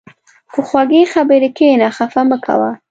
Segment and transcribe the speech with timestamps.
[0.51, 2.71] په خوږې خبرې کښېنه، خفه مه کوه.